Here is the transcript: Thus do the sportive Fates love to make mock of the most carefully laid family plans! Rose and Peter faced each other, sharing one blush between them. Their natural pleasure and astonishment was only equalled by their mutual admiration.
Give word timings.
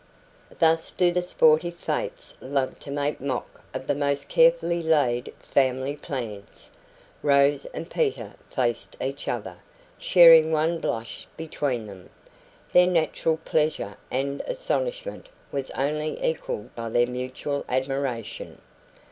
Thus 0.57 0.89
do 0.89 1.11
the 1.11 1.21
sportive 1.21 1.75
Fates 1.75 2.33
love 2.41 2.79
to 2.79 2.89
make 2.89 3.21
mock 3.21 3.61
of 3.71 3.85
the 3.85 3.93
most 3.93 4.27
carefully 4.29 4.81
laid 4.81 5.31
family 5.37 5.95
plans! 5.95 6.71
Rose 7.21 7.67
and 7.67 7.87
Peter 7.87 8.33
faced 8.49 8.97
each 8.99 9.27
other, 9.27 9.57
sharing 9.99 10.51
one 10.51 10.79
blush 10.79 11.27
between 11.37 11.85
them. 11.85 12.09
Their 12.73 12.87
natural 12.87 13.37
pleasure 13.45 13.95
and 14.09 14.41
astonishment 14.47 15.29
was 15.51 15.69
only 15.77 16.17
equalled 16.27 16.73
by 16.73 16.89
their 16.89 17.05
mutual 17.05 17.63
admiration. 17.69 18.59